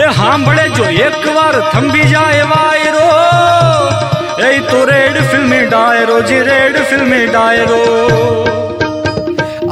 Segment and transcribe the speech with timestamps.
[0.00, 3.06] એ સાંભળે જો એકવાર થંભી જાય વાયરો.
[4.48, 8.29] એ તો રેડ ફિલ્મી ડાયરો, જી રેડ ફિલ્મી ડાયરો.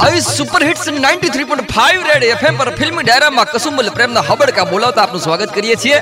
[0.05, 5.49] આવી સુપર હિટ્સ 93.5 રેડ એફએમ પર ફિલ્મી ડાયરામાં કસુંબલ પ્રેમના હબડકા બોલાવતા આપનું સ્વાગત
[5.55, 5.97] કરીએ છીએ.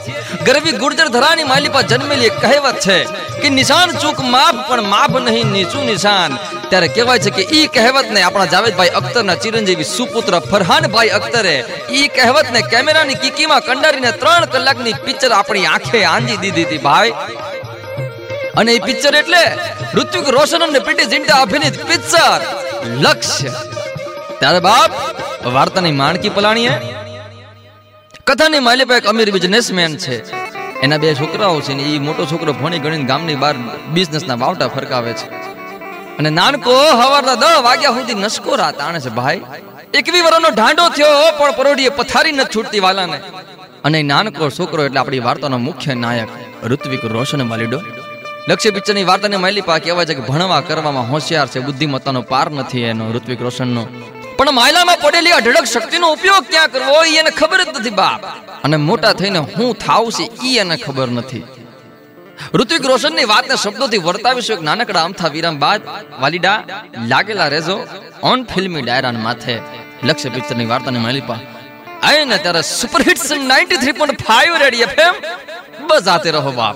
[0.48, 2.98] ગરવી ગુર્જર ધરાની માલિપા જન્મેલી એક કહેવત છે
[3.42, 6.38] કે નિશાન ચૂક માફ પણ માફ નહીં, નીચું નિશાન.
[6.70, 11.56] ત્યારે કહેવાય છે કે ઈ કહેવતને આપણા જાવેદભાઈ અખ્તરના ચિરંજીવી સુપુત્ર ફરહાનભાઈ અખ્તરે
[12.02, 17.16] ઈ કહેવતને કેમેરાની કીકીમાં કંડારીને ત્રણ કલાકની પિક્ચર આપણી આંખે આંજી દીધી હતી ભાઈ.
[18.60, 19.44] અને એ પિક્ચર એટલે
[20.00, 22.40] ઋત્વિક રોશન અને પ્રીતિ જિંટા અભિનીત પિક્ચર.
[23.06, 23.52] લક્ષ્ય.
[24.40, 24.92] ત્યારે બાપ,
[25.48, 26.72] વાર્તાની માણકી પલાણીએ
[28.24, 30.18] કથાની માલિક એક અમીર બિઝનેસમેન છે.
[30.82, 33.56] એના બે છોકરાઓ છે ને એ મોટો છોકરો ભણી ગણીને ગામની બહાર
[33.94, 35.28] બિઝનેસના વાવટા ફરકાવે છે.
[36.18, 39.42] અને નાનકો હવારના દસ વાગ્યા સુધી નસકોરા આણે છે, ભાઈ,
[39.94, 43.18] એકવી વર્ષનો ઢાંડો થયો પણ પરોડીએ પથારી ન છૂટતી વાલાને.
[43.84, 46.28] અને નાનકો છોકરો એટલે આપણી વાર્તાનો મુખ્ય નાયક
[46.64, 47.80] ઋત્વિક રોશન માલીડો.
[48.50, 53.12] લક્ષ્ય પિક્ચરની વાર્તાને માલિપા કહેવાય છે કે ભણવા કરવામાં હોશિયાર છે, બુદ્ધિમત્તાનો પાર નથી એનો
[53.12, 53.88] ઋત્વિક રોશનનો.
[54.38, 58.22] પણ માયલામાં પડેલી અઢળક શક્તિનો ઉપયોગ ક્યાં કરવો એને ખબર જ નથી, બાપ.
[58.66, 61.44] અને મોટા થઈને હું થાવ છે એ એને ખબર નથી.
[62.60, 65.82] ઋત્વિક રોશનની વાતને શબ્દોથી વર્તાવીશું એક નાનકડા અમથા વિરામ બાદ
[66.24, 66.58] વાલીડા
[67.12, 67.78] લાગેલા રેજો
[68.32, 69.56] ઓન ફિલ્મી ડાયરાન માથે
[70.08, 71.40] લક્ષ્ય પિક્ચરની વાર્તાની માલિપા
[72.08, 75.16] આયે ને ત્યારે સુપર હિટ્સ 93.5 રેડી એફએમ
[75.90, 76.76] બજાતે રહો, બાપ.